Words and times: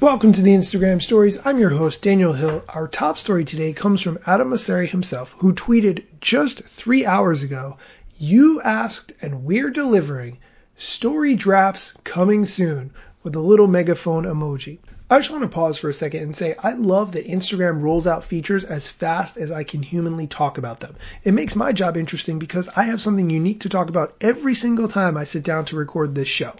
Welcome 0.00 0.32
to 0.32 0.42
the 0.42 0.54
Instagram 0.54 1.00
stories. 1.00 1.38
I'm 1.44 1.58
your 1.58 1.70
host, 1.70 2.02
Daniel 2.02 2.32
Hill. 2.32 2.64
Our 2.68 2.88
top 2.88 3.16
story 3.16 3.44
today 3.44 3.72
comes 3.72 4.02
from 4.02 4.18
Adam 4.26 4.50
Mosseri 4.50 4.88
himself, 4.88 5.34
who 5.38 5.54
tweeted 5.54 6.02
just 6.20 6.64
three 6.64 7.06
hours 7.06 7.44
ago, 7.44 7.78
You 8.18 8.60
asked 8.60 9.12
and 9.22 9.44
we're 9.44 9.70
delivering. 9.70 10.38
Story 10.76 11.36
drafts 11.36 11.94
coming 12.02 12.44
soon 12.44 12.92
with 13.22 13.36
a 13.36 13.40
little 13.40 13.68
megaphone 13.68 14.24
emoji. 14.24 14.78
I 15.08 15.18
just 15.18 15.30
want 15.30 15.42
to 15.42 15.48
pause 15.48 15.78
for 15.78 15.88
a 15.88 15.94
second 15.94 16.22
and 16.22 16.36
say 16.36 16.56
I 16.58 16.72
love 16.72 17.12
that 17.12 17.28
Instagram 17.28 17.80
rolls 17.80 18.08
out 18.08 18.24
features 18.24 18.64
as 18.64 18.88
fast 18.88 19.36
as 19.36 19.52
I 19.52 19.62
can 19.62 19.82
humanly 19.82 20.26
talk 20.26 20.58
about 20.58 20.80
them. 20.80 20.96
It 21.22 21.34
makes 21.34 21.54
my 21.54 21.72
job 21.72 21.96
interesting 21.96 22.40
because 22.40 22.68
I 22.74 22.84
have 22.84 23.00
something 23.00 23.30
unique 23.30 23.60
to 23.60 23.68
talk 23.68 23.88
about 23.88 24.16
every 24.20 24.56
single 24.56 24.88
time 24.88 25.16
I 25.16 25.22
sit 25.24 25.44
down 25.44 25.66
to 25.66 25.76
record 25.76 26.14
this 26.14 26.28
show. 26.28 26.52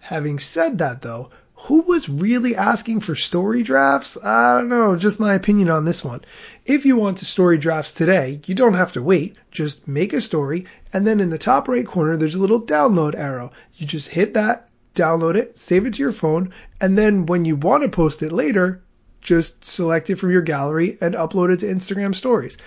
Having 0.00 0.38
said 0.38 0.78
that 0.78 1.02
though, 1.02 1.30
who 1.66 1.82
was 1.82 2.08
really 2.08 2.56
asking 2.56 2.98
for 2.98 3.14
story 3.14 3.62
drafts? 3.62 4.18
I 4.20 4.56
don't 4.56 4.68
know, 4.68 4.96
just 4.96 5.20
my 5.20 5.34
opinion 5.34 5.70
on 5.70 5.84
this 5.84 6.02
one. 6.04 6.22
If 6.66 6.84
you 6.84 6.96
want 6.96 7.18
to 7.18 7.24
story 7.24 7.56
drafts 7.56 7.94
today, 7.94 8.40
you 8.46 8.56
don't 8.56 8.74
have 8.74 8.92
to 8.94 9.02
wait. 9.02 9.36
Just 9.52 9.86
make 9.86 10.12
a 10.12 10.20
story, 10.20 10.66
and 10.92 11.06
then 11.06 11.20
in 11.20 11.30
the 11.30 11.38
top 11.38 11.68
right 11.68 11.86
corner, 11.86 12.16
there's 12.16 12.34
a 12.34 12.40
little 12.40 12.60
download 12.60 13.14
arrow. 13.14 13.52
You 13.76 13.86
just 13.86 14.08
hit 14.08 14.34
that, 14.34 14.70
download 14.96 15.36
it, 15.36 15.56
save 15.56 15.86
it 15.86 15.94
to 15.94 16.02
your 16.02 16.10
phone, 16.10 16.52
and 16.80 16.98
then 16.98 17.26
when 17.26 17.44
you 17.44 17.54
want 17.54 17.84
to 17.84 17.88
post 17.88 18.22
it 18.22 18.32
later, 18.32 18.82
just 19.20 19.64
select 19.64 20.10
it 20.10 20.16
from 20.16 20.32
your 20.32 20.42
gallery 20.42 20.98
and 21.00 21.14
upload 21.14 21.52
it 21.52 21.60
to 21.60 21.66
Instagram 21.66 22.12
stories. 22.12 22.58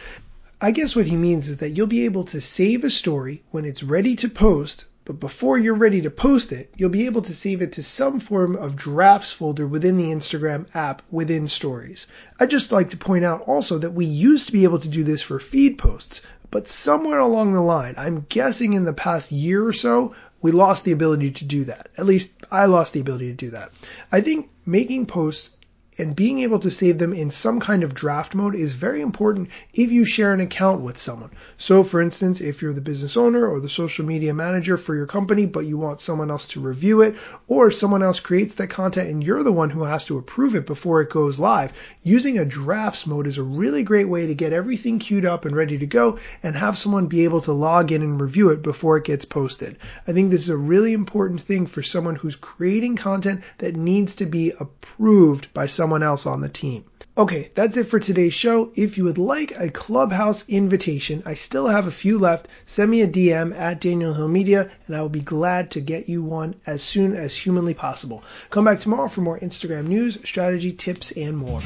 I 0.61 0.71
guess 0.71 0.95
what 0.95 1.05
he 1.05 1.17
means 1.17 1.49
is 1.49 1.57
that 1.57 1.71
you'll 1.71 1.87
be 1.87 2.05
able 2.05 2.23
to 2.25 2.39
save 2.39 2.85
a 2.85 2.89
story 2.89 3.43
when 3.51 3.65
it's 3.65 3.83
ready 3.83 4.15
to 4.17 4.29
post 4.29 4.85
but 5.05 5.19
before 5.19 5.57
you're 5.57 5.75
ready 5.75 6.01
to 6.01 6.09
post 6.09 6.51
it, 6.51 6.73
you'll 6.75 6.89
be 6.89 7.05
able 7.05 7.21
to 7.21 7.33
save 7.33 7.61
it 7.61 7.73
to 7.73 7.83
some 7.83 8.19
form 8.19 8.55
of 8.55 8.75
drafts 8.75 9.31
folder 9.31 9.67
within 9.67 9.97
the 9.97 10.11
Instagram 10.11 10.65
app 10.75 11.03
within 11.11 11.47
stories. 11.47 12.07
I'd 12.39 12.49
just 12.49 12.71
like 12.71 12.89
to 12.89 12.97
point 12.97 13.23
out 13.23 13.41
also 13.41 13.77
that 13.77 13.93
we 13.93 14.05
used 14.05 14.47
to 14.47 14.51
be 14.51 14.63
able 14.63 14.79
to 14.79 14.87
do 14.87 15.03
this 15.03 15.21
for 15.21 15.39
feed 15.39 15.77
posts, 15.77 16.21
but 16.49 16.67
somewhere 16.67 17.19
along 17.19 17.53
the 17.53 17.61
line, 17.61 17.93
I'm 17.97 18.25
guessing 18.27 18.73
in 18.73 18.83
the 18.83 18.93
past 18.93 19.31
year 19.31 19.65
or 19.65 19.73
so, 19.73 20.15
we 20.41 20.51
lost 20.51 20.85
the 20.85 20.91
ability 20.91 21.31
to 21.31 21.45
do 21.45 21.65
that. 21.65 21.89
At 21.97 22.05
least 22.05 22.31
I 22.51 22.65
lost 22.65 22.93
the 22.93 22.99
ability 22.99 23.29
to 23.29 23.33
do 23.35 23.49
that. 23.51 23.71
I 24.11 24.21
think 24.21 24.49
making 24.65 25.05
posts 25.05 25.51
and 25.97 26.15
being 26.15 26.39
able 26.39 26.59
to 26.59 26.69
save 26.69 26.97
them 26.97 27.13
in 27.13 27.31
some 27.31 27.59
kind 27.59 27.83
of 27.83 27.93
draft 27.93 28.35
mode 28.35 28.55
is 28.55 28.73
very 28.73 29.01
important 29.01 29.49
if 29.73 29.91
you 29.91 30.03
share 30.05 30.33
an 30.33 30.41
account 30.41 30.81
with 30.81 30.97
someone. 30.97 31.31
So 31.57 31.83
for 31.83 32.01
instance, 32.01 32.41
if 32.41 32.61
you're 32.61 32.73
the 32.73 32.81
business 32.81 33.15
owner 33.15 33.47
or 33.47 33.59
the 33.59 33.69
social 33.69 34.05
media 34.05 34.33
manager 34.33 34.77
for 34.77 34.95
your 34.95 35.05
company, 35.05 35.45
but 35.45 35.65
you 35.65 35.77
want 35.77 36.01
someone 36.01 36.29
else 36.31 36.47
to 36.47 36.59
review 36.59 37.01
it, 37.01 37.15
or 37.47 37.71
someone 37.71 38.03
else 38.03 38.19
creates 38.19 38.55
that 38.55 38.67
content 38.67 39.09
and 39.09 39.23
you're 39.23 39.43
the 39.43 39.51
one 39.51 39.69
who 39.69 39.83
has 39.83 40.05
to 40.05 40.17
approve 40.17 40.55
it 40.55 40.65
before 40.65 41.01
it 41.01 41.09
goes 41.09 41.39
live, 41.39 41.71
using 42.03 42.39
a 42.39 42.45
drafts 42.45 43.07
mode 43.07 43.27
is 43.27 43.37
a 43.37 43.43
really 43.43 43.83
great 43.83 44.09
way 44.09 44.27
to 44.27 44.35
get 44.35 44.53
everything 44.53 44.99
queued 44.99 45.25
up 45.25 45.45
and 45.45 45.55
ready 45.55 45.77
to 45.77 45.85
go 45.85 46.19
and 46.43 46.55
have 46.55 46.77
someone 46.77 47.07
be 47.07 47.23
able 47.23 47.41
to 47.41 47.53
log 47.53 47.91
in 47.91 48.01
and 48.01 48.21
review 48.21 48.49
it 48.49 48.61
before 48.61 48.97
it 48.97 49.05
gets 49.05 49.25
posted. 49.25 49.77
I 50.07 50.11
think 50.11 50.29
this 50.29 50.41
is 50.41 50.49
a 50.49 50.57
really 50.57 50.93
important 50.93 51.41
thing 51.41 51.67
for 51.67 51.81
someone 51.81 52.15
who's 52.15 52.35
creating 52.35 52.97
content 52.97 53.43
that 53.59 53.75
needs 53.75 54.17
to 54.17 54.25
be 54.25 54.51
approved 54.59 55.53
by 55.53 55.67
someone 55.67 55.84
someone 55.85 56.01
else 56.01 56.25
on 56.25 56.41
the 56.41 56.49
team. 56.49 56.83
Okay, 57.15 57.51
that's 57.53 57.77
it 57.77 57.83
for 57.83 57.99
today's 57.99 58.33
show. 58.33 58.71
If 58.73 58.97
you 58.97 59.03
would 59.03 59.19
like 59.19 59.53
a 59.55 59.69
clubhouse 59.69 60.49
invitation, 60.49 61.21
I 61.27 61.35
still 61.35 61.67
have 61.67 61.85
a 61.85 61.91
few 61.91 62.17
left. 62.17 62.47
Send 62.65 62.89
me 62.89 63.03
a 63.03 63.07
DM 63.07 63.55
at 63.55 63.81
Daniel 63.81 64.15
Hill 64.15 64.27
Media, 64.27 64.71
and 64.87 64.95
I 64.95 65.01
will 65.01 65.09
be 65.09 65.19
glad 65.19 65.69
to 65.71 65.81
get 65.81 66.09
you 66.09 66.23
one 66.23 66.55
as 66.65 66.81
soon 66.81 67.15
as 67.15 67.37
humanly 67.37 67.75
possible. 67.75 68.23
Come 68.49 68.65
back 68.65 68.79
tomorrow 68.79 69.09
for 69.09 69.21
more 69.21 69.39
Instagram 69.39 69.85
news, 69.85 70.17
strategy, 70.27 70.71
tips, 70.71 71.11
and 71.11 71.37
more. 71.37 71.61